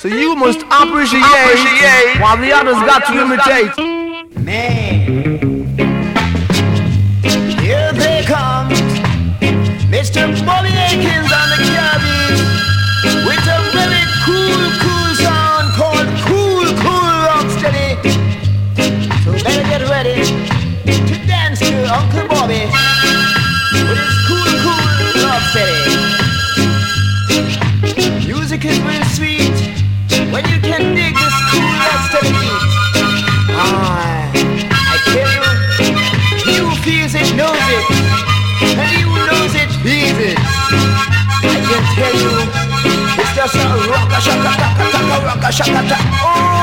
So 0.00 0.08
you 0.08 0.34
must 0.34 0.62
appreciate, 0.62 1.20
appreciate 1.20 2.20
while 2.22 2.38
the 2.38 2.50
others 2.52 2.72
got 2.88 3.04
to 3.08 3.20
imitate. 3.20 3.76
Man. 4.34 5.36
Here 7.60 7.92
they 7.92 8.24
come, 8.24 8.70
Mr. 9.92 10.42
Molly 10.46 10.70
Akins 10.70 11.30
just 43.40 43.54
a 43.54 43.58
rock 43.88 44.12
a 44.12 44.20
shaka 44.20 44.52
taka 44.60 44.84
taka 44.92 45.16
rock 45.24 45.44
a 45.44 45.50
shaka 45.50 45.80
taka. 45.88 46.59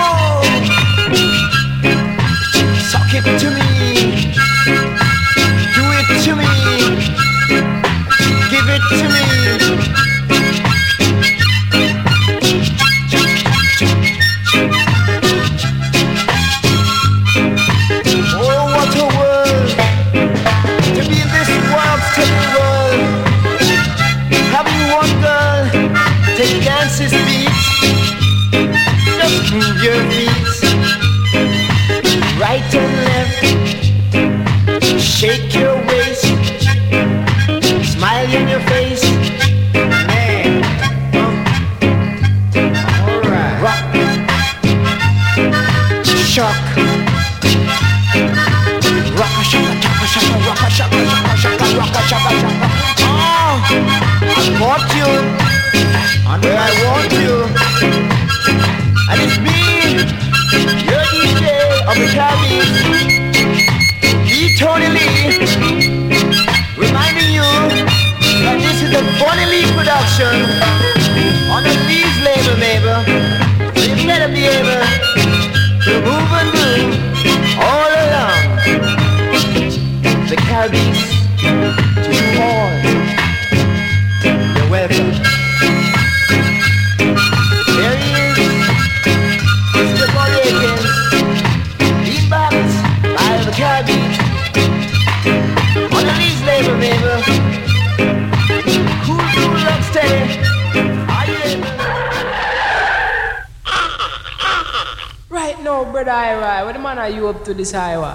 brother 106.03 106.11
Ira, 106.11 106.63
what 106.63 106.73
the 106.73 106.79
man 106.79 106.99
are 106.99 107.09
you 107.09 107.27
up 107.27 107.43
to 107.43 107.55
this 107.55 107.73
Ira? 107.73 108.13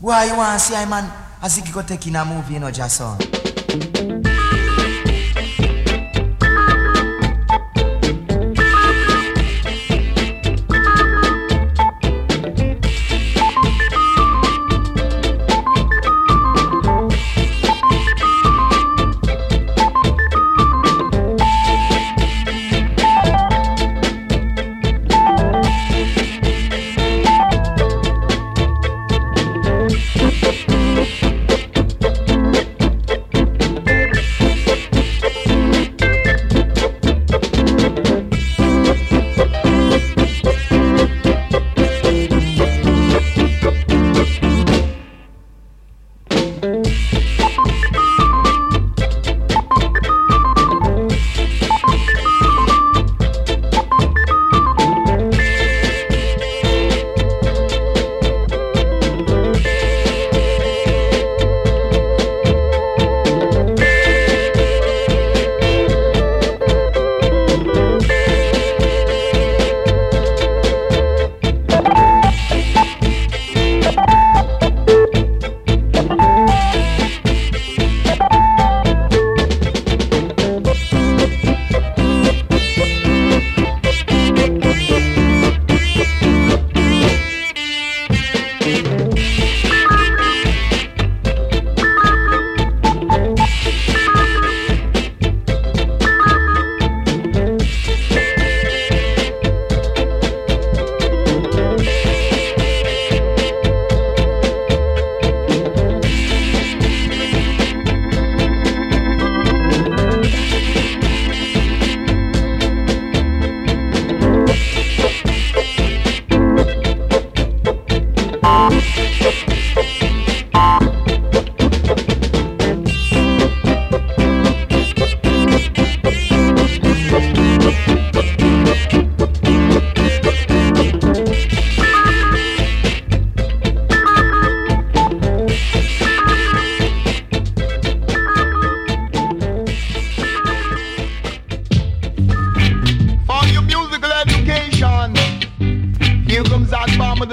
Why 0.00 0.24
you 0.24 0.36
want 0.36 0.58
to 0.58 0.64
see 0.66 0.74
I 0.74 0.84
man? 0.86 1.04
I 1.40 1.48
think 1.48 1.68
you 1.68 1.74
go 1.74 1.82
take 1.82 2.04
in 2.08 2.16
a 2.16 2.24
movie, 2.24 2.54
you 2.54 2.60
know, 2.60 2.70
Jason. 2.72 3.31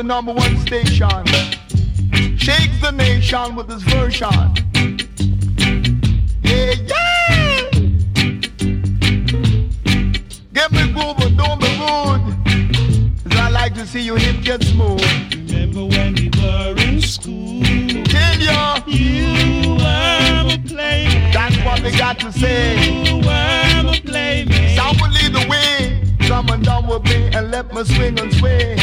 number 0.09 0.33
one 0.33 0.57
station. 0.65 1.23
Shakes 2.35 2.81
the 2.81 2.91
nation 2.91 3.55
with 3.55 3.69
his 3.69 3.83
version. 3.83 4.27
Yeah, 6.41 6.73
yeah. 6.91 7.69
Give 10.51 10.71
me 10.71 10.91
groove 10.93 11.15
but 11.19 11.37
don't 11.37 11.59
be 11.61 11.69
rude. 11.77 12.25
Cause 13.23 13.37
I 13.37 13.49
like 13.51 13.75
to 13.75 13.85
see 13.85 14.01
you 14.01 14.15
hip 14.15 14.41
get 14.41 14.63
smooth. 14.63 14.99
Remember 15.31 15.85
when 15.85 16.15
we 16.15 16.31
were 16.41 16.73
in 16.87 16.99
school? 17.01 17.61
Tell 18.05 18.39
ya. 18.39 18.79
You 18.87 19.75
were 19.75 20.55
a 20.55 20.57
playmate. 20.65 21.33
That's 21.35 21.57
what 21.63 21.83
we 21.83 21.91
got 21.91 22.17
to 22.21 22.31
say. 22.31 23.05
You 23.05 23.17
were 23.17 23.93
a 23.93 24.01
playmate. 24.01 24.75
Some 24.75 24.97
will 24.99 25.11
lead 25.11 25.33
the 25.33 25.45
way. 25.47 26.01
Some 26.27 26.49
and 26.49 26.65
down 26.65 26.87
with 26.87 27.03
me 27.03 27.29
and 27.31 27.51
let 27.51 27.71
me 27.71 27.83
swing 27.83 28.19
and 28.19 28.33
sway. 28.33 28.78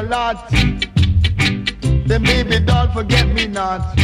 your 0.00 0.08
lot. 0.08 0.50
Then 2.06 2.22
baby 2.22 2.60
doll, 2.60 2.88
forget 2.92 3.28
me 3.28 3.46
not. 3.46 3.97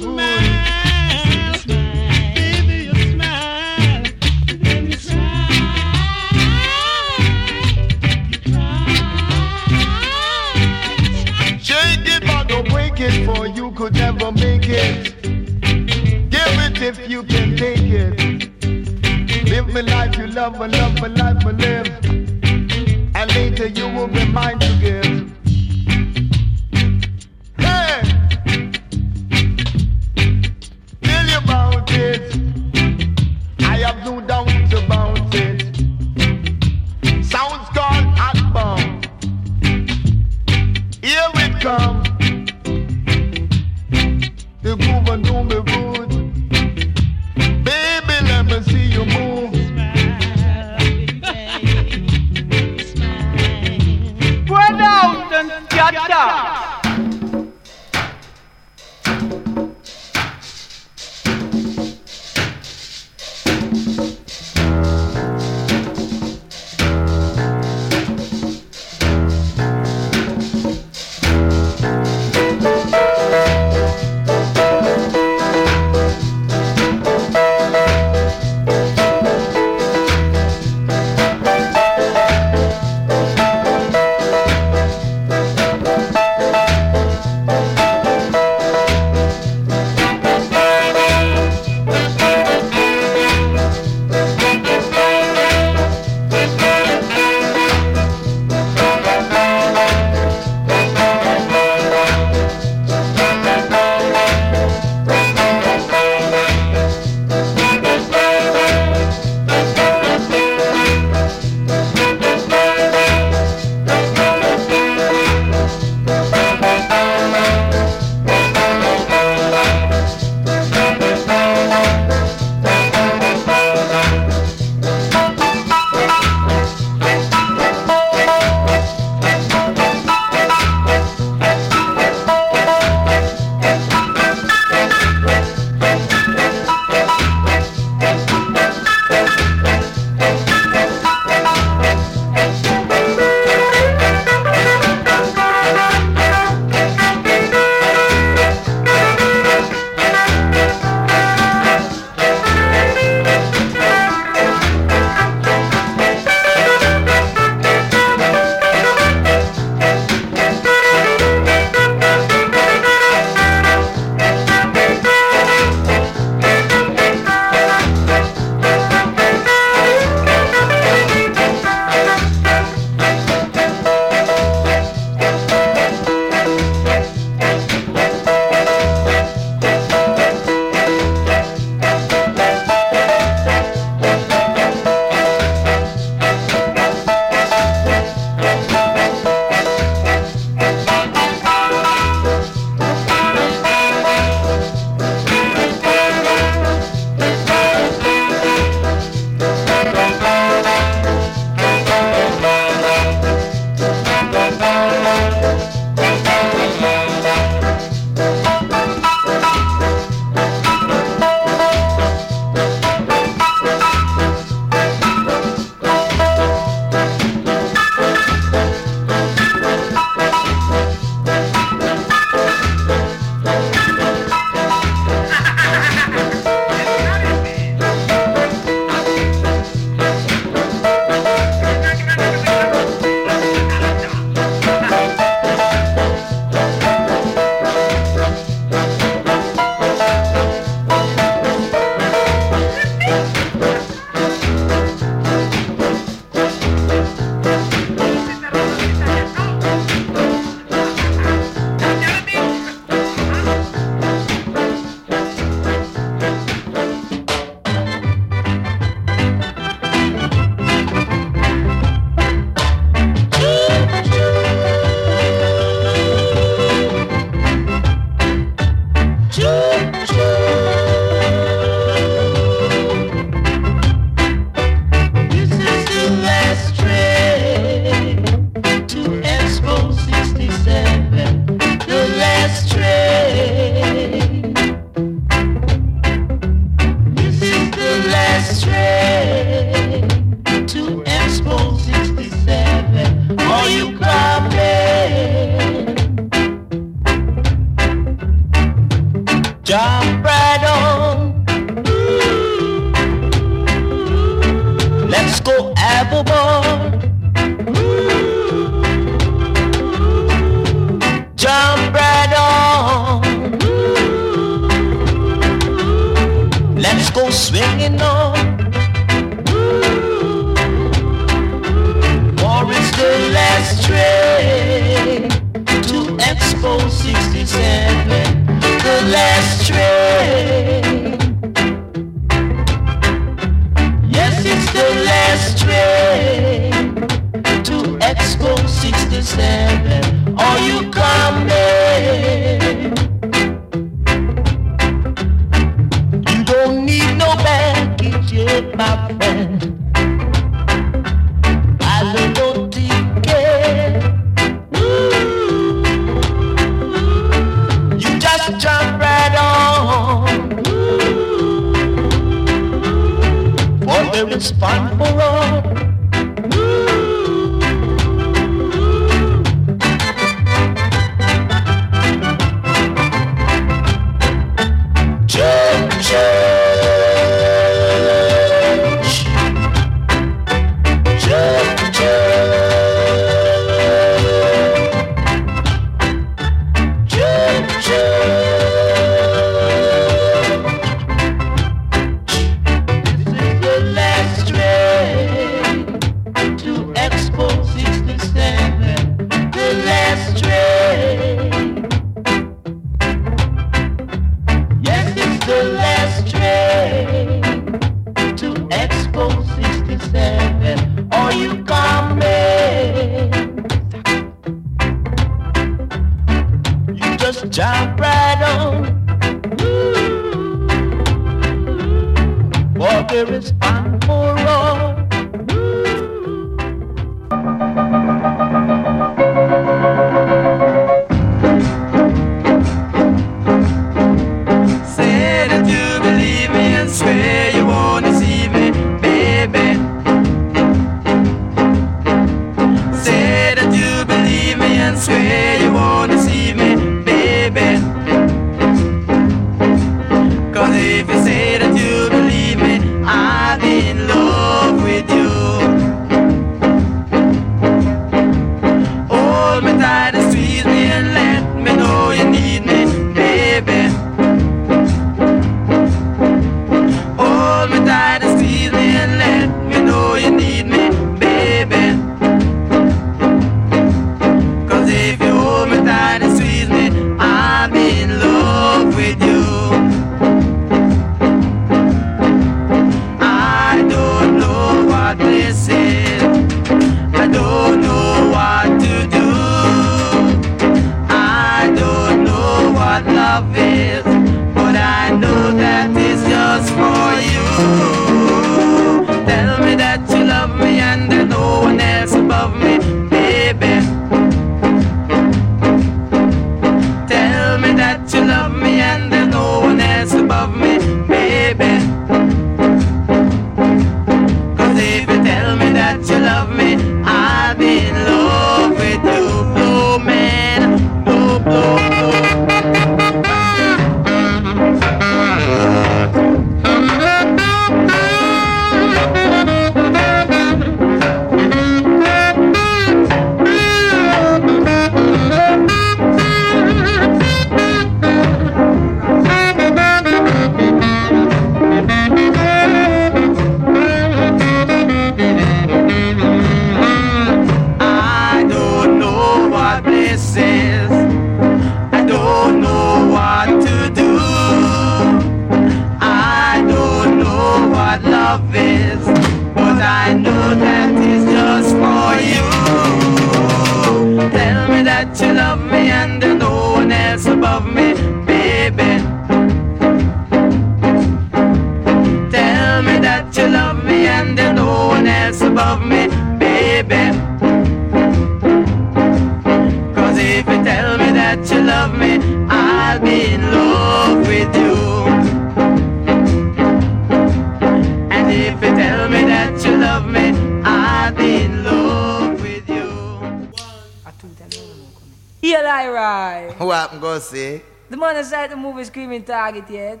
Ride. 596.08 596.54
What 596.58 596.74
happened, 596.74 597.00
go 597.02 597.18
see? 597.18 597.60
The 597.90 597.96
man 597.96 598.16
inside 598.16 598.50
the 598.50 598.56
movie 598.56 598.84
screaming 598.84 599.24
target 599.24 599.68
yet. 599.70 600.00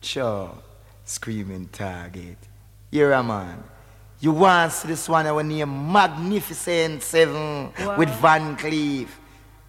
Sure. 0.00 0.56
Screaming 1.04 1.68
target. 1.68 2.38
You're 2.90 3.12
a 3.12 3.22
man. 3.22 3.62
You 4.20 4.32
want 4.32 4.70
to 4.70 4.76
see 4.76 4.88
this 4.88 5.08
one 5.08 5.26
our 5.26 5.42
name 5.42 5.92
Magnificent 5.92 7.02
Seven 7.02 7.72
Wow. 7.78 7.98
with 7.98 8.10
Van 8.20 8.56
Cleef. 8.56 9.08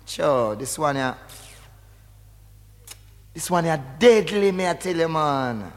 Sure, 0.06 0.56
this 0.56 0.78
one 0.78 0.96
here. 0.96 1.16
This 3.34 3.50
one 3.50 3.64
here 3.64 3.82
deadly, 3.98 4.52
me 4.52 4.68
I 4.68 4.74
tell 4.74 4.96
you, 4.96 5.08
man. 5.08 5.72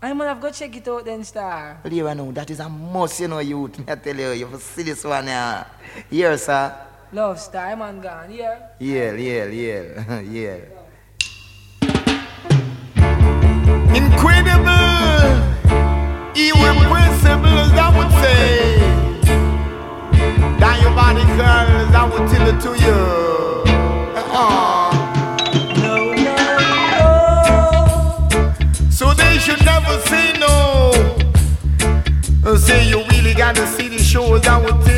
I 0.00 0.12
man 0.12 0.28
I've 0.28 0.40
got 0.40 0.54
check 0.54 0.74
it 0.76 0.88
out 0.88 1.04
then, 1.04 1.24
star. 1.24 1.80
Well, 1.82 1.92
you 1.92 2.14
know, 2.14 2.32
that 2.32 2.50
is 2.50 2.60
a 2.60 2.68
must, 2.68 3.20
you 3.20 3.28
know, 3.28 3.38
youth. 3.40 3.78
Me 3.78 3.84
I 3.88 3.96
tell 3.96 4.16
you, 4.16 4.30
you 4.32 4.46
have 4.46 4.58
to 4.58 4.64
see 4.64 4.82
this 4.82 5.04
one 5.04 5.26
here. 5.26 5.66
Here, 6.10 6.36
sir. 6.38 6.74
Love 7.12 7.38
star, 7.38 7.66
I 7.66 7.74
man 7.76 8.00
gone, 8.00 8.32
yeah. 8.32 8.58
Yeah, 8.80 9.12
yeah, 9.12 9.44
yeah, 9.46 10.20
yeah. 10.20 10.56
Incredible, 13.94 15.30
irrepressible, 16.34 17.56
as 17.64 17.72
I 17.72 17.88
would 17.96 18.12
say. 18.22 18.78
Diabolical, 20.58 21.40
as 21.40 21.94
I 21.94 22.04
would 22.10 22.26
tell 22.30 22.46
it 22.48 22.58
to 22.62 22.70
you. 22.84 23.00
Uh-uh. 24.16 24.90
No, 25.82 25.96
no, 26.12 26.34
no. 26.98 28.90
So 28.90 29.14
they 29.14 29.38
should 29.38 29.64
never 29.64 30.00
say 30.08 30.32
no. 30.38 30.50
Say 32.56 32.88
you 32.88 33.04
really 33.10 33.34
gotta 33.34 33.66
see 33.66 33.88
the 33.88 33.98
shows, 33.98 34.46
I 34.46 34.58
would 34.58 34.80
tell 34.84 34.88
you. 34.88 34.93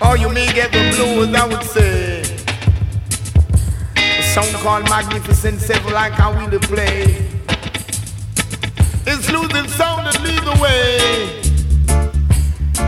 Or 0.00 0.16
you 0.16 0.28
may 0.28 0.46
get 0.52 0.72
the 0.72 0.92
blues, 0.94 1.34
I 1.34 1.46
would 1.46 1.62
say. 1.62 2.20
A 3.96 4.22
song 4.34 4.52
called 4.62 4.84
Magnificent 4.90 5.60
Seven, 5.60 5.92
like 5.92 6.12
how 6.12 6.38
we 6.38 6.50
to 6.50 6.58
play. 6.60 7.26
It's 9.06 9.30
losing 9.30 9.68
sound 9.68 10.06
and 10.08 10.22
lead 10.22 10.42
the 10.42 10.56
way. 10.60 11.42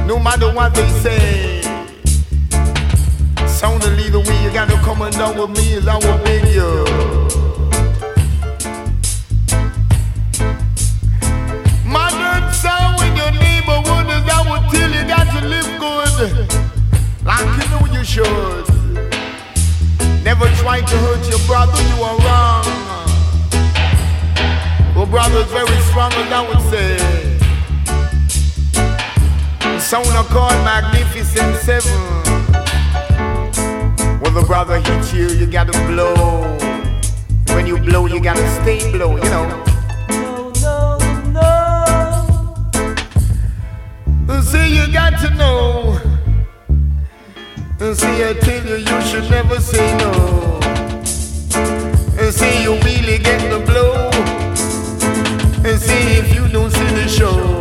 No 0.06 0.18
matter 0.18 0.52
what 0.52 0.74
they 0.74 0.88
say. 1.00 1.62
Sound 3.46 3.84
and 3.84 3.96
lead 3.96 4.12
the 4.12 4.20
way, 4.20 4.42
you 4.44 4.52
gotta 4.52 4.76
come 4.84 5.00
on 5.00 5.12
down 5.12 5.38
with 5.38 5.50
me 5.58 5.74
as 5.74 5.88
I 5.88 5.96
will 5.96 6.18
beg 6.24 6.46
you. 6.54 6.84
Modern 11.86 12.52
sound 12.52 13.00
in 13.02 13.16
your 13.16 13.30
neighborhood 13.32 14.06
is 14.12 14.28
I 14.28 14.42
would 14.50 14.70
tell 14.70 14.90
you 14.90 15.04
got 15.08 15.26
to 15.32 15.40
live 15.48 15.70
good. 15.80 16.67
Like 18.08 18.16
you 18.16 18.24
should. 18.24 18.66
Never 20.24 20.46
try 20.56 20.80
to 20.80 20.96
hurt 20.98 21.28
your 21.28 21.40
brother, 21.46 21.82
you 21.82 22.02
are 22.02 22.16
wrong. 22.18 22.64
Well, 24.94 25.06
brother's 25.06 25.50
very 25.50 25.80
strong 25.82 26.12
as 26.12 26.32
I 26.32 26.40
would 26.48 26.60
say. 26.70 26.98
Sound 29.78 30.08
are 30.08 30.24
called 30.24 30.64
Magnificent 30.64 31.56
Seven. 31.56 32.00
When 34.20 34.34
the 34.34 34.42
brother 34.46 34.80
hits 34.80 35.12
you, 35.12 35.28
you 35.28 35.46
gotta 35.46 35.72
blow. 35.86 36.14
When 37.54 37.66
you 37.66 37.78
blow, 37.78 38.06
you 38.06 38.20
gotta 38.20 38.48
stay 38.62 38.90
blow, 38.92 39.16
you 39.16 39.24
know. 39.24 39.64
No, 40.10 40.52
no, 40.62 40.98
no. 44.26 44.40
See, 44.42 44.76
you 44.76 44.92
got 44.92 45.18
to 45.20 45.30
know. 45.34 46.07
And 47.80 47.96
see, 47.96 48.24
I 48.24 48.34
tell 48.34 48.66
you, 48.66 48.76
you 48.76 49.00
should 49.02 49.30
never 49.30 49.60
say 49.60 49.96
no. 49.98 50.58
And 52.18 52.34
see, 52.34 52.62
you 52.64 52.74
really 52.80 53.18
get 53.18 53.40
the 53.50 53.60
blow. 53.64 54.10
And 55.64 55.80
see, 55.80 56.18
if 56.18 56.34
you 56.34 56.48
don't 56.48 56.72
see 56.72 56.88
the 56.94 57.06
show. 57.08 57.58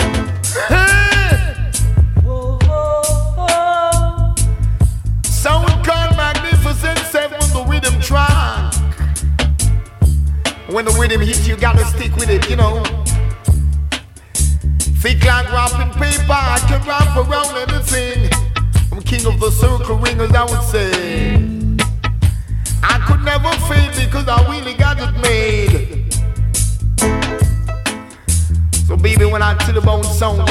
Magnificent 6.18 6.98
the 7.54 7.66
rhythm 7.70 8.02
track. 8.02 8.74
When 10.68 10.84
the 10.86 10.92
rhythm 11.00 11.22
hits, 11.22 11.48
you 11.48 11.56
gotta 11.56 11.86
stick 11.86 12.16
with 12.16 12.30
it, 12.30 12.50
you 12.50 12.56
know. 12.56 12.84
Thick 15.00 15.24
like 15.24 15.52
wrapping 15.52 15.94
paper, 15.94 16.32
I 16.32 16.60
can 16.68 16.82
wrap 16.88 17.16
around 17.16 17.56
anything. 17.70 18.47
King 19.08 19.26
of 19.26 19.40
the 19.40 19.50
circle 19.50 19.96
ringers, 19.96 20.32
I 20.32 20.44
would 20.44 20.64
say. 20.64 21.38
I 22.84 23.00
could 23.08 23.24
never 23.24 23.50
fail 23.66 23.90
because 23.96 24.28
I 24.28 24.46
really 24.52 24.74
got 24.74 24.98
it 25.00 25.14
made. 25.22 26.14
So 28.86 28.98
baby, 28.98 29.24
when 29.24 29.42
I 29.42 29.56
tell 29.60 29.78
about 29.78 30.04
sound, 30.04 30.47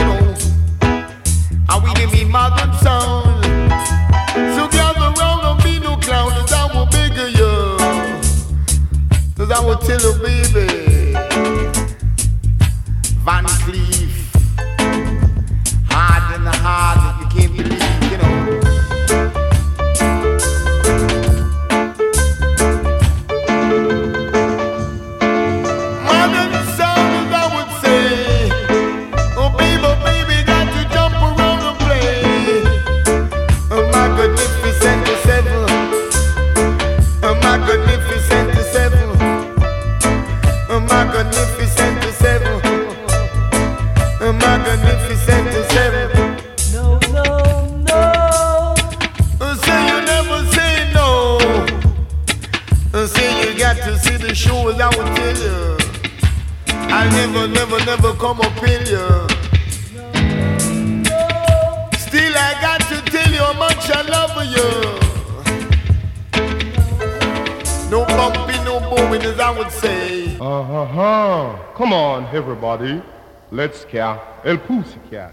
Elpousikia, 73.86 74.18
Elpousikia. 74.44 75.30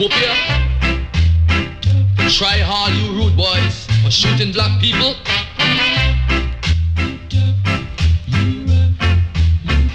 From 0.00 0.12
Ethiopia. 0.12 0.34
Try 2.30 2.60
all 2.62 2.90
you 2.90 3.12
rude 3.12 3.36
boys 3.36 3.86
for 4.02 4.10
shooting 4.10 4.52
black 4.52 4.80
people. 4.80 5.14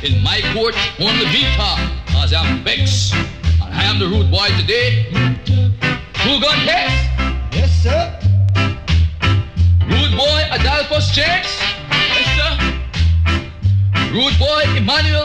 In 0.04 0.22
my 0.22 0.42
court, 0.54 0.76
only 1.00 1.26
me 1.26 1.44
talk, 1.56 1.80
cause 2.08 2.34
I'm 2.34 2.64
vexed. 2.64 3.14
And 3.14 3.74
I 3.74 3.84
am 3.86 4.00
the 4.00 4.08
rude 4.08 4.30
boy 4.30 4.48
today. 4.60 5.08
Two 6.24 6.40
gun 6.40 6.60
case. 6.68 7.00
Yes, 7.52 7.72
sir. 7.82 8.20
Rude 9.88 10.16
boy 10.18 10.42
Adolphus 10.52 11.10
James. 11.12 11.50
Yes, 11.90 12.28
sir. 12.38 12.52
Rude 14.12 14.38
boy 14.38 14.64
Emmanuel 14.78 15.25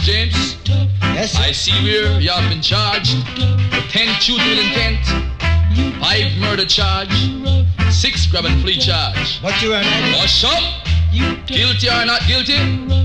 James. 0.00 0.56
Yes, 1.02 1.32
sir. 1.32 1.42
I 1.42 1.52
see 1.52 1.72
where 1.82 2.20
you 2.20 2.30
have 2.30 2.48
been 2.50 2.62
charged 2.62 3.16
with 3.72 3.84
10 3.90 4.08
shooting 4.20 4.48
with 4.48 4.58
intent, 4.58 5.04
5 6.00 6.38
murder 6.40 6.64
charge, 6.64 7.12
6 7.90 8.26
grab 8.26 8.44
and 8.44 8.60
flee 8.62 8.78
charge. 8.78 9.38
What 9.40 9.60
you 9.62 9.74
are 9.74 9.82
not, 9.82 10.16
Wash 10.18 10.44
up! 10.44 10.62
Guilty 11.46 11.88
or 11.88 12.04
not 12.04 12.20
guilty? 12.28 12.58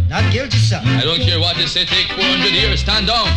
not 0.10 0.32
guilty, 0.32 0.58
sir. 0.58 0.82
I 0.84 1.01
don't 1.03 1.21
care 1.21 1.39
what 1.39 1.56
they 1.58 1.65
say, 1.65 1.86
take 1.86 2.08
400 2.12 2.51
years, 2.51 2.82
stand 2.82 3.08
down. 3.08 3.27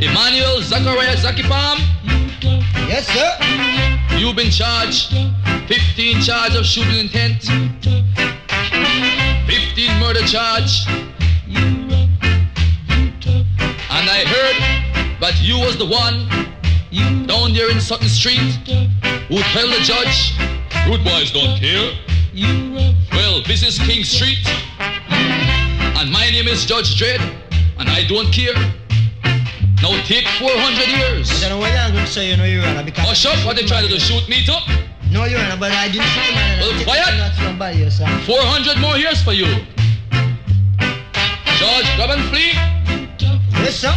Emmanuel 0.00 0.62
Zachariah 0.62 1.16
Zakipam, 1.16 1.78
Yes, 2.88 3.06
sir. 3.08 4.16
you've 4.18 4.36
been 4.36 4.50
charged 4.50 5.12
15 5.68 6.22
charge 6.22 6.54
of 6.54 6.64
shooting 6.64 6.98
intent, 6.98 7.42
15 9.46 9.98
murder 10.00 10.20
charge, 10.26 10.86
and 14.02 14.10
I 14.10 14.26
heard 14.26 14.58
that 15.22 15.38
you 15.40 15.54
was 15.62 15.78
the 15.78 15.86
one 15.86 16.26
down 17.30 17.54
there 17.54 17.70
in 17.70 17.78
Sutton 17.78 18.08
Street 18.08 18.58
who 19.30 19.38
tell 19.54 19.68
the 19.70 19.78
judge, 19.86 20.34
rude 20.90 21.06
boys 21.06 21.30
don't 21.30 21.54
care. 21.54 21.94
You 22.34 22.74
well, 23.14 23.46
this 23.46 23.62
is 23.62 23.78
King 23.78 24.02
Street, 24.02 24.42
and 26.02 26.10
my 26.10 26.26
name 26.34 26.48
is 26.48 26.66
Judge 26.66 26.98
Dread, 26.98 27.20
and 27.78 27.88
I 27.88 28.02
don't 28.08 28.26
care. 28.34 28.58
Now 29.78 29.94
take 30.02 30.26
400 30.34 30.50
years. 30.98 31.30
I 31.30 31.48
don't 31.48 31.50
know 31.50 31.58
what 31.62 31.70
I'm 31.70 31.92
going 31.92 32.04
to 32.04 32.10
say, 32.10 32.30
you 32.30 32.36
know, 32.36 32.44
Your 32.44 32.66
Honor, 32.66 32.82
because... 32.82 33.06
Hush 33.06 33.26
up, 33.26 33.38
what 33.46 33.54
they 33.54 33.62
trying 33.62 33.86
to 33.86 33.88
do, 33.88 34.00
shoot 34.00 34.28
me 34.28 34.44
too? 34.44 34.58
No, 35.12 35.26
Your 35.26 35.38
Honor, 35.38 35.58
but 35.60 35.70
I 35.70 35.86
didn't 35.86 36.10
shoot 36.10 36.34
man. 36.34 36.58
Well, 36.58 36.84
quiet. 36.84 37.34
somebody, 37.36 37.78
yes, 37.78 37.98
400 38.26 38.80
more 38.80 38.96
years 38.96 39.22
for 39.22 39.32
you. 39.32 39.46
Judge, 41.58 41.86
grab 41.94 42.10
and 42.10 42.28
flee. 42.30 42.71
Yes, 43.62 43.78
sir. 43.78 43.94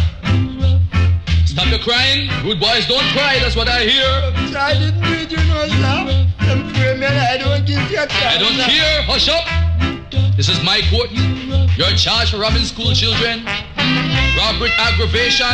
Stop 1.44 1.66
your 1.70 1.80
crying. 1.80 2.30
Good 2.42 2.60
boys 2.60 2.86
don't 2.86 3.02
cry, 3.10 3.38
that's 3.40 3.56
what 3.56 3.66
I 3.68 3.82
hear. 3.82 4.06
I 4.54 4.74
didn't 4.78 5.02
do 5.02 5.10
it, 5.10 5.30
you 5.30 5.42
know, 5.50 5.66
sir. 5.66 6.26
Them 6.46 6.70
free 6.70 6.94
me, 6.94 7.06
I 7.06 7.36
don't 7.36 7.66
give 7.66 7.82
you 7.90 7.98
a 7.98 8.06
I 8.06 8.38
don't 8.38 8.54
chance, 8.54 8.70
care. 8.70 9.02
Hush 9.02 9.28
up. 9.28 9.42
This 10.36 10.48
is 10.48 10.62
my 10.62 10.82
court. 10.88 11.10
You're 11.76 11.96
charged 11.98 12.30
for 12.30 12.38
robbing 12.38 12.62
school 12.62 12.92
children, 12.94 13.44
robbery 14.38 14.70
aggravation. 14.78 15.50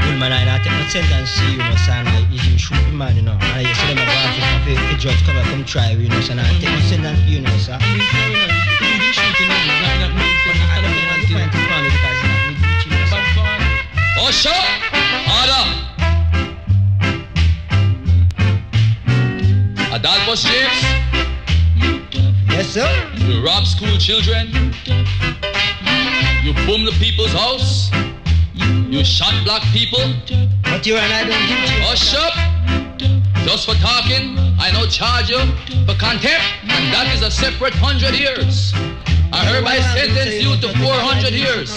Well, 0.00 0.16
man, 0.16 0.32
I 0.32 0.44
not 0.48 0.64
take 0.64 0.72
no 0.72 0.86
sentence 0.88 1.36
to 1.36 1.44
you, 1.52 1.58
know, 1.58 1.76
son. 1.84 2.06
Like, 2.06 2.32
if 2.32 2.44
you 2.46 2.56
shoot 2.56 2.80
the 2.88 2.92
man, 2.96 3.16
you 3.16 3.22
know. 3.22 3.36
And 3.36 3.66
you 3.66 3.74
say 3.74 3.92
them 3.92 3.98
a 3.98 4.06
go 4.06 4.12
after 4.16 4.40
him, 4.40 4.78
if 4.78 4.92
the 4.92 4.96
judge 4.96 5.20
come 5.26 5.36
and 5.36 5.46
come 5.48 5.64
try 5.64 5.90
you, 5.90 5.98
you 5.98 6.08
know, 6.08 6.20
son. 6.22 6.38
I 6.38 6.48
take 6.58 6.70
no 6.70 6.80
sentence 6.80 7.20
to 7.20 7.26
you, 7.26 7.40
know, 7.42 7.56
sir. 7.58 7.78
Up. 14.46 14.54
Order. 15.26 15.64
Adolphus 19.92 20.42
James, 20.44 20.84
Yes, 22.48 22.68
sir. 22.68 23.10
you 23.16 23.44
rob 23.44 23.64
school 23.66 23.96
children. 23.98 24.48
You 26.44 26.52
boom 26.66 26.84
the 26.84 26.94
people's 27.00 27.32
house. 27.32 27.90
You 28.54 29.02
shot 29.04 29.34
black 29.44 29.62
people. 29.72 29.98
But 30.62 30.86
you 30.86 30.96
and 30.96 31.12
I 31.12 31.24
don't 31.24 31.46
give 31.48 31.58
you. 31.58 31.82
Hush 31.82 32.14
up! 32.14 32.34
Just 33.44 33.66
for 33.66 33.74
talking, 33.76 34.38
I 34.60 34.70
now 34.72 34.86
charge 34.86 35.30
you 35.30 35.40
for 35.86 35.94
contempt, 35.98 36.44
and 36.62 36.92
that 36.92 37.10
is 37.14 37.22
a 37.22 37.30
separate 37.30 37.74
hundred 37.74 38.14
years. 38.14 38.72
I 39.34 39.44
hereby 39.46 39.78
sentence 39.80 40.42
you 40.42 40.54
to 40.62 40.68
400 40.78 41.32
years. 41.32 41.74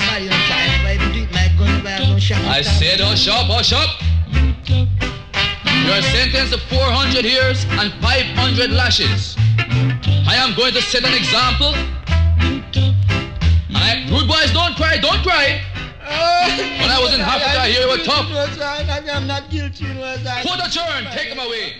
I 2.45 2.61
said 2.61 2.99
hush 2.99 3.27
up, 3.27 3.47
hush 3.47 3.73
up! 3.73 3.89
You 4.69 5.91
are 5.91 6.01
sentenced 6.01 6.53
to 6.53 6.59
400 6.69 7.25
years 7.25 7.65
and 7.81 7.91
500 8.01 8.69
lashes. 8.71 9.35
I 10.27 10.35
am 10.35 10.53
going 10.55 10.73
to 10.73 10.81
set 10.81 11.03
an 11.03 11.13
example. 11.15 11.73
I, 13.73 14.05
rude 14.11 14.27
boys, 14.27 14.51
don't 14.53 14.75
cry, 14.75 14.97
don't 14.97 15.23
cry. 15.23 15.61
When 16.79 16.91
I 16.91 16.99
was 17.01 17.13
in 17.15 17.21
Africa, 17.21 17.63
here 17.65 17.81
you 17.81 17.89
were 17.89 18.03
tough. 18.03 18.29
I'm 19.09 19.25
not 19.25 19.49
guilty, 19.49 19.85
you 19.85 19.93
know, 19.95 20.15
sir. 20.17 20.41
Put 20.43 20.59
a 20.59 20.69
turn, 20.69 21.05
take 21.11 21.29
him 21.29 21.39
away. 21.39 21.77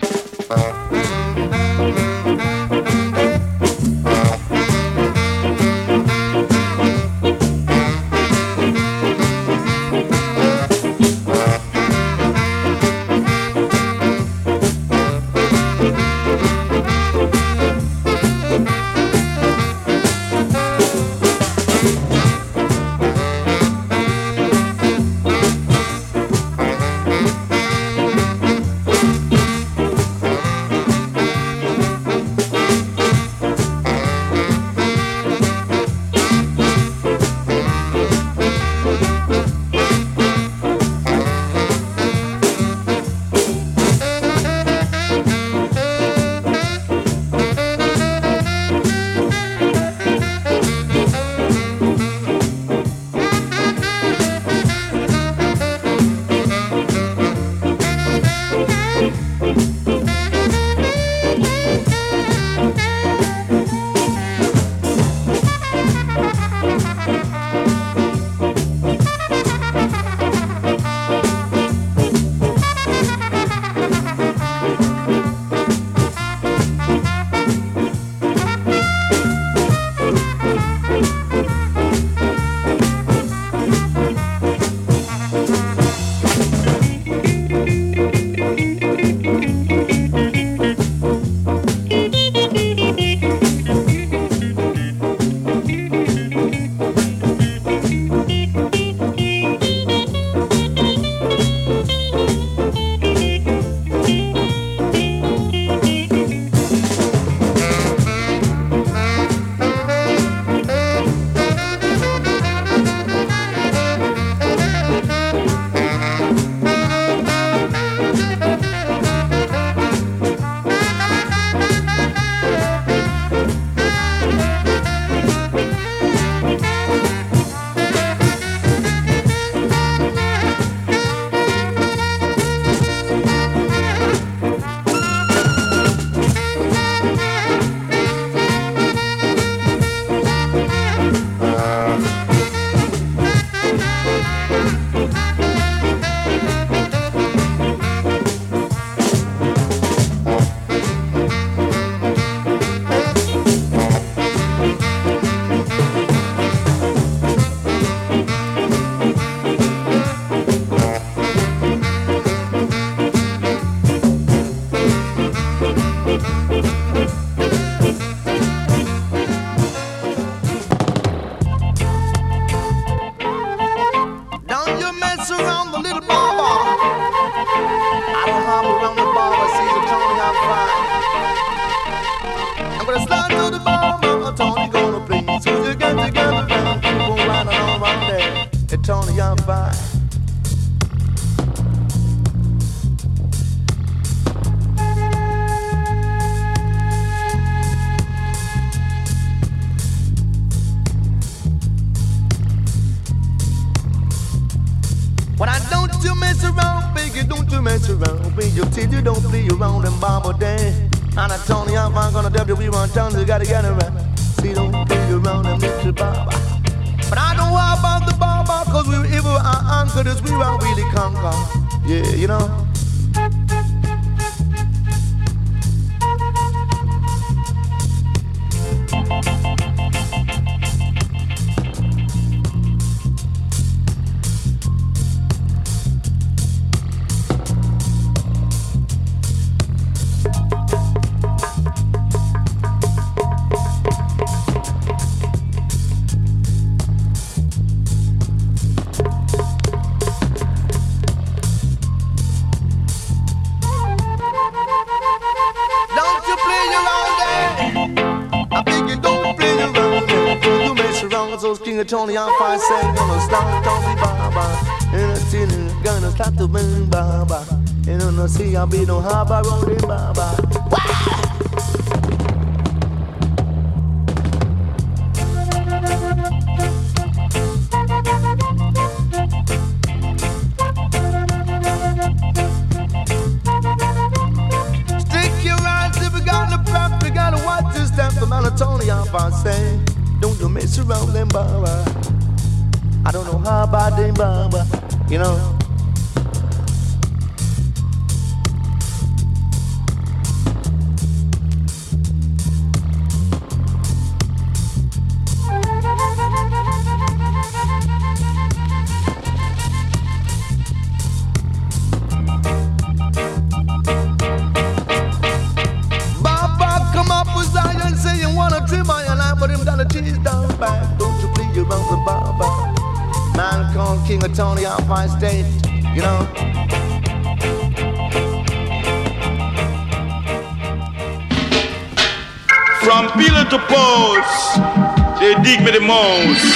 They 335.70 335.78
dig 335.78 336.47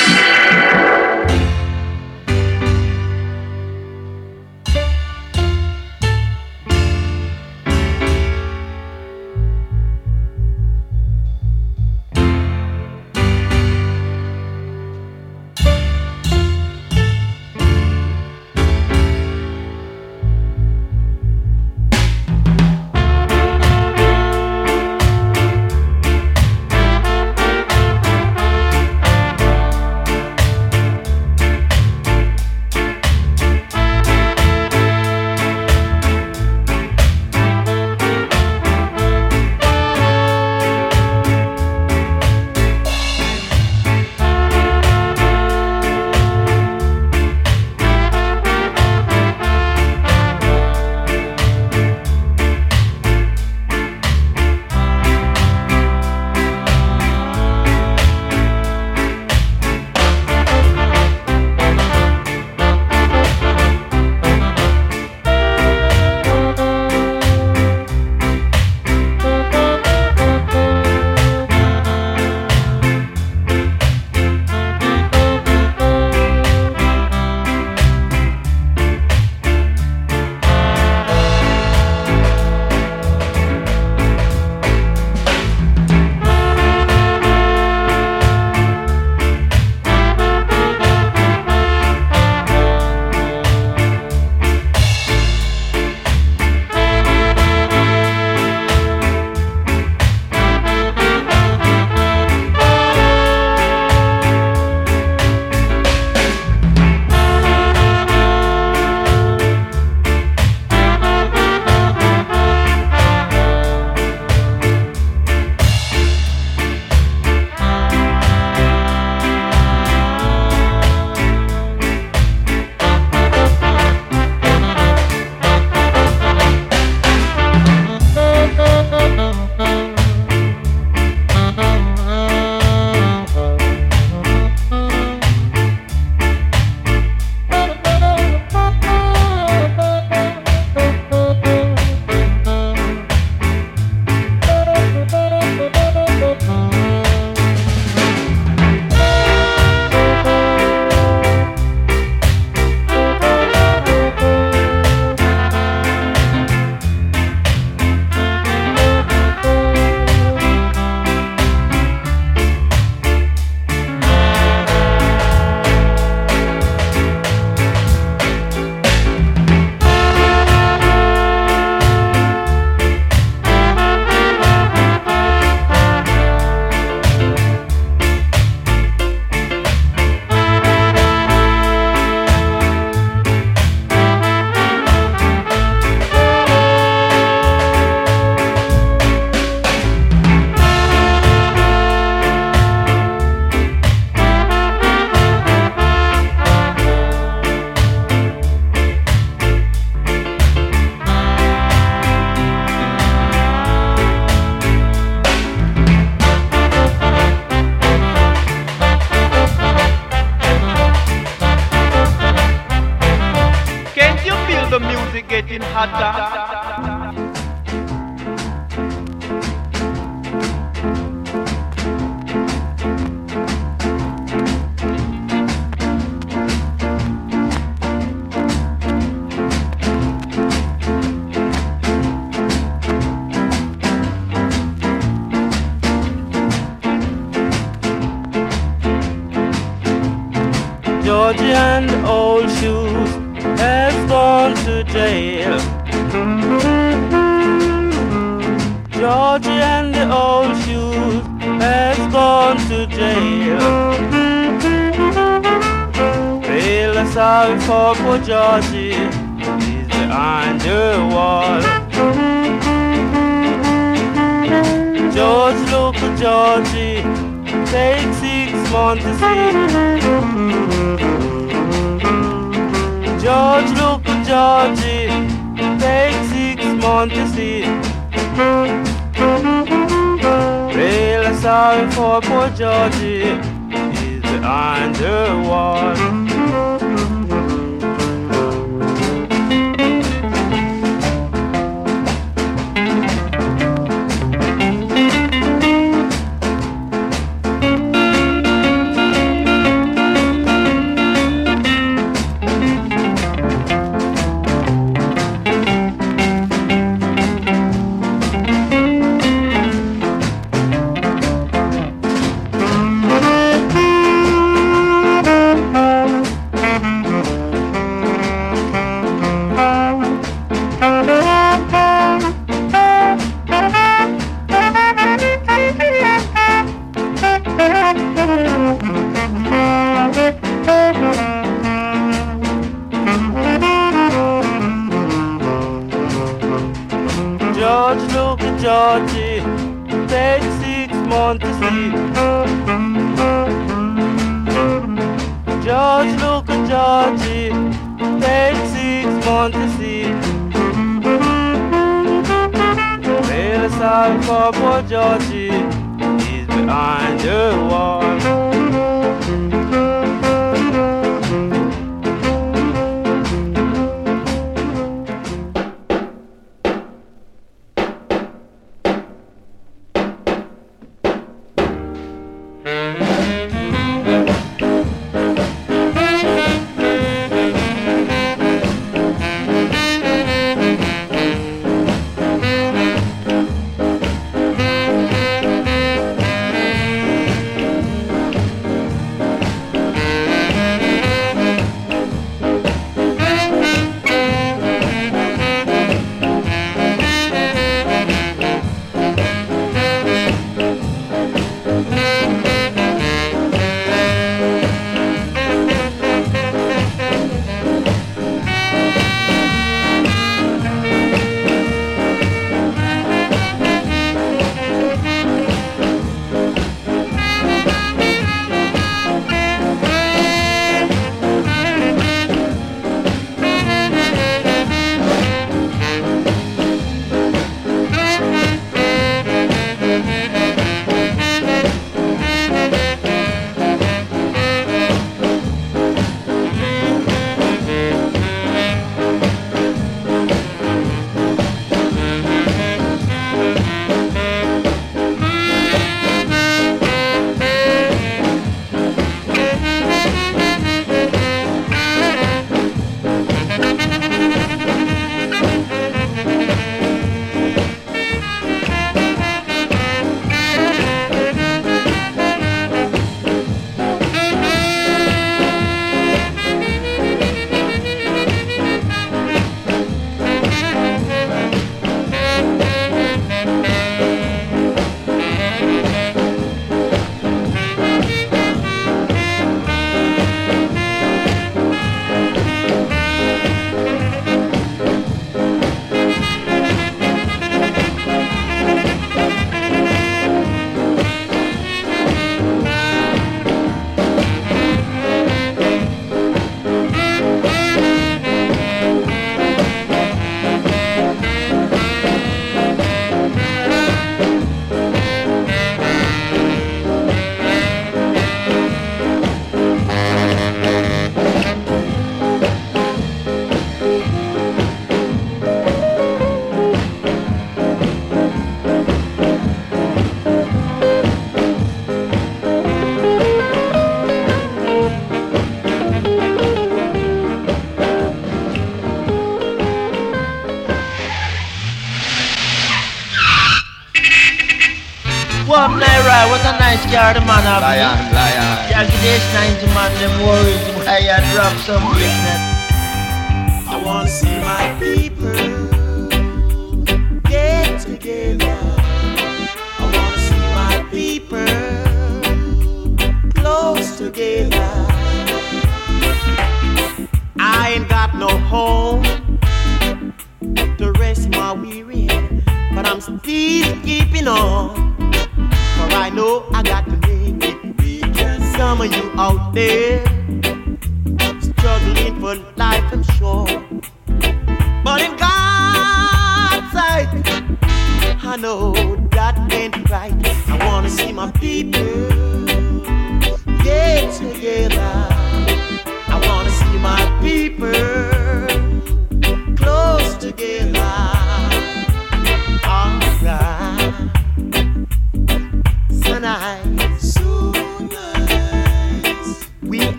you 536.92 536.98
are 536.98 537.14
the 537.14 537.20
man 537.24 537.46
of 537.48 537.62
Lion, 537.64 537.96
me. 538.04 538.12
lion. 538.12 538.68
Jackie 538.68 539.00
Dash 539.00 539.24
90 539.32 539.66
man, 539.72 539.92
them 539.96 540.14
worries. 540.28 540.84
Why 540.84 541.00
drop 541.32 541.56
some 541.64 541.88
business? 541.94 542.51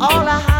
all 0.00 0.28
I 0.28 0.40
have. 0.40 0.57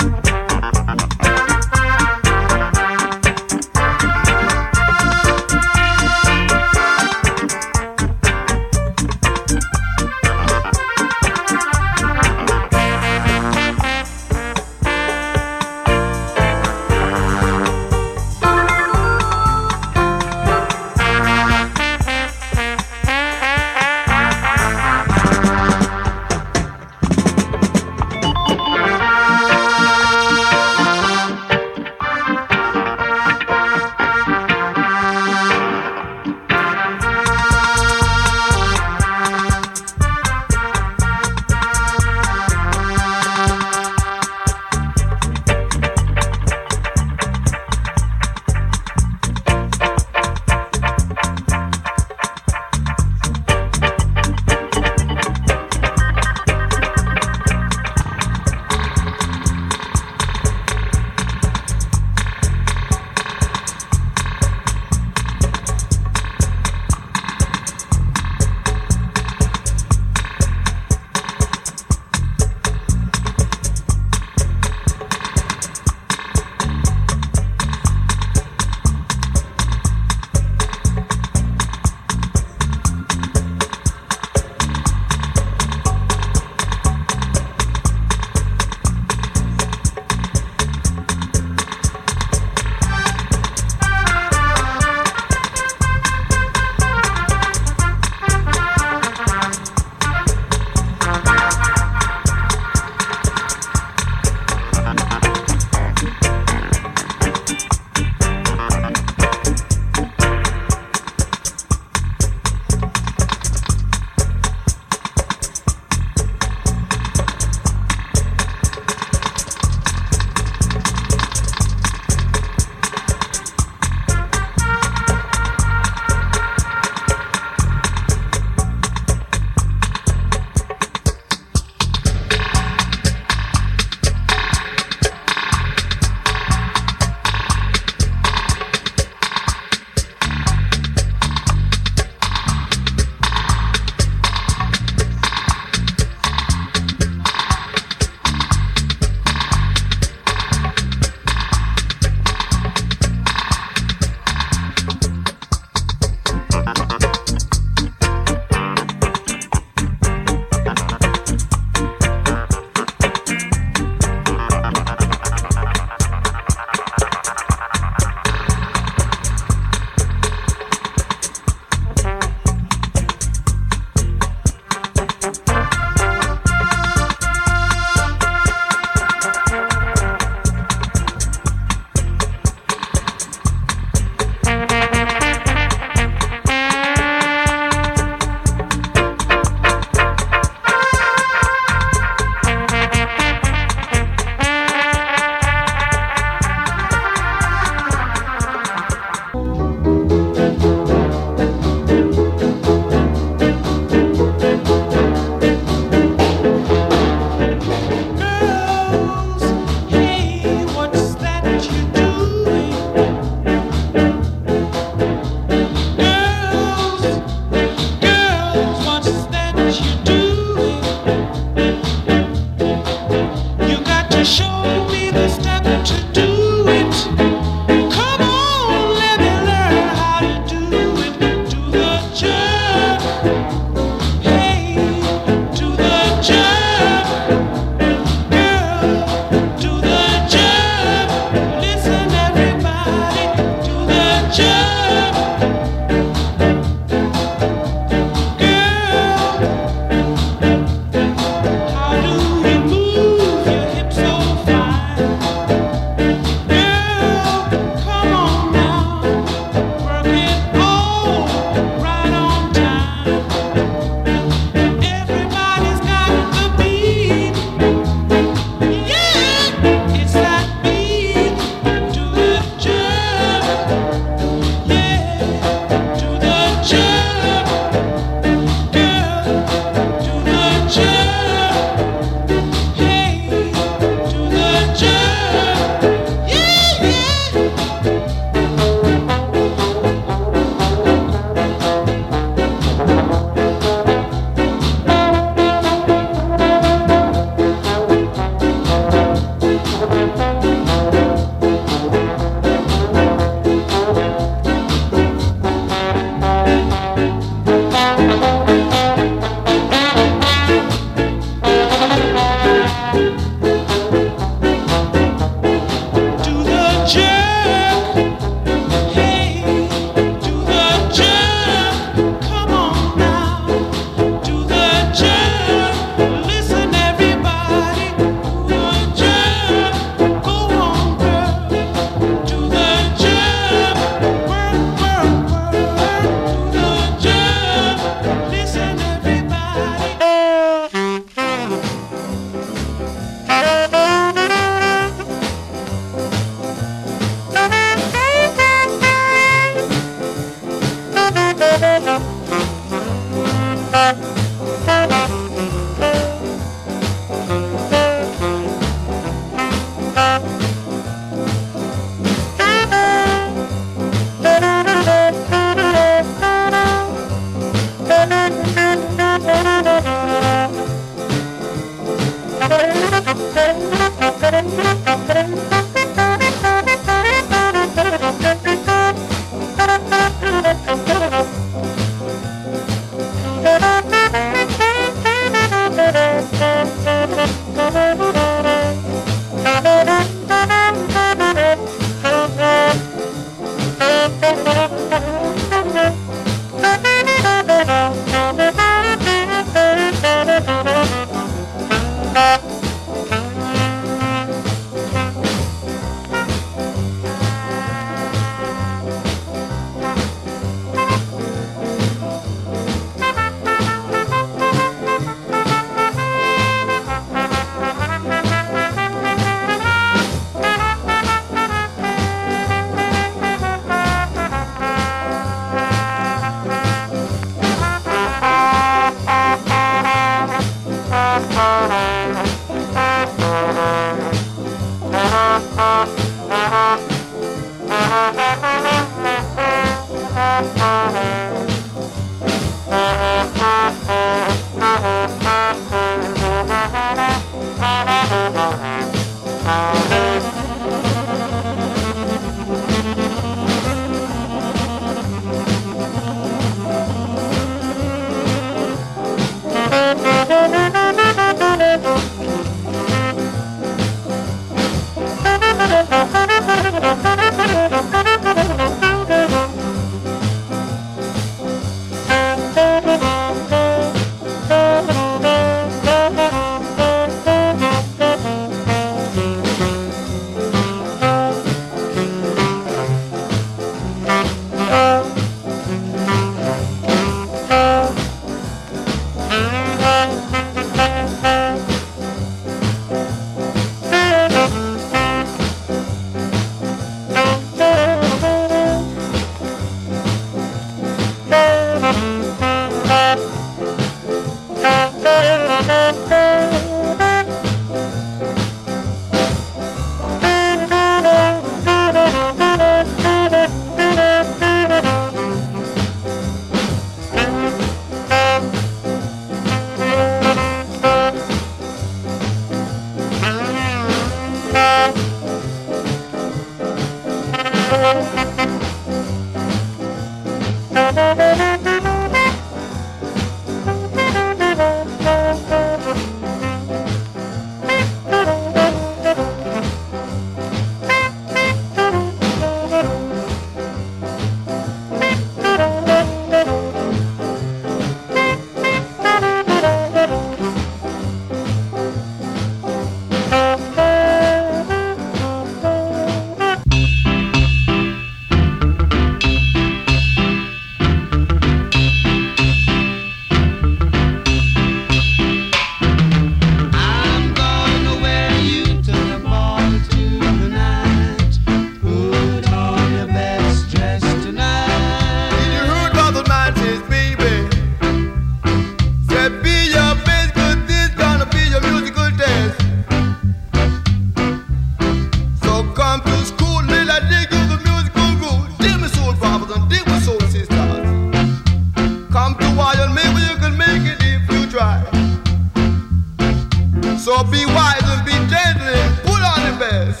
So 597.06 597.22
be 597.22 597.46
wise 597.46 597.84
and 597.84 598.04
be 598.04 598.10
gentle 598.26 598.66
and 598.66 598.96
put 599.06 599.22
on 599.22 599.38
the 599.46 599.54
best. 599.60 600.00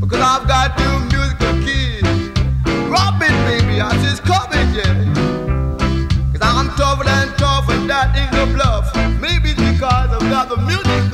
Because 0.00 0.20
I've 0.22 0.48
got 0.48 0.78
two 0.78 1.00
musical 1.12 1.52
keys. 1.60 2.02
Robin, 2.88 3.36
baby, 3.44 3.78
I 3.78 3.92
just 4.02 4.24
come 4.24 4.48
it, 4.52 4.68
yeah. 4.74 5.04
Cause 6.32 6.40
I'm 6.40 6.70
tougher 6.78 7.04
than 7.04 7.28
tough 7.36 7.68
and 7.68 7.90
that 7.90 8.16
ain't 8.16 8.32
no 8.32 8.46
bluff. 8.56 8.90
Maybe 9.20 9.50
it's 9.50 9.60
because 9.60 10.08
I've 10.08 10.30
got 10.30 10.48
the 10.48 10.56
music. 10.56 11.07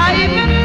I 0.00 0.57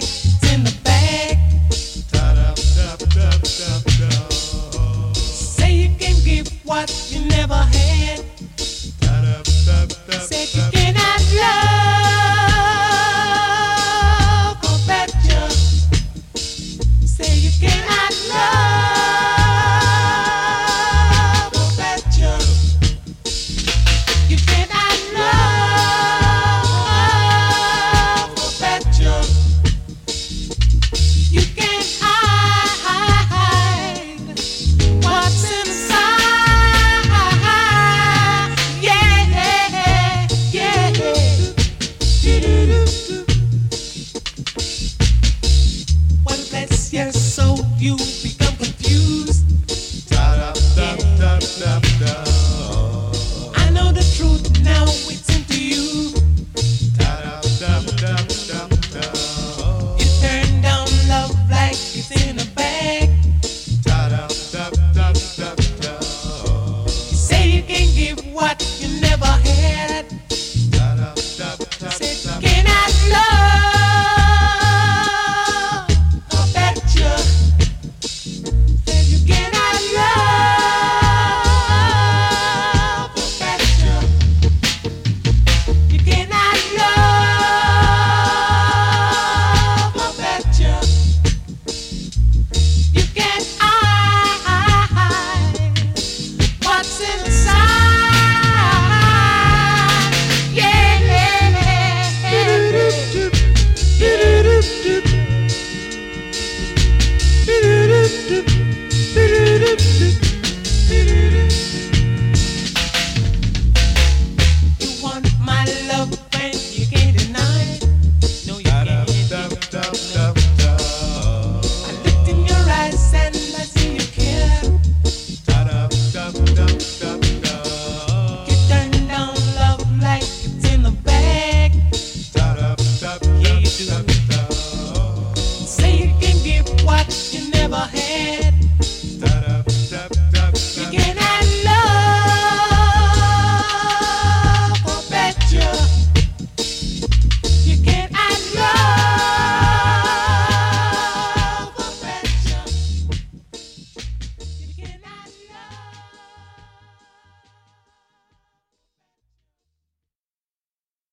like 0.00 0.35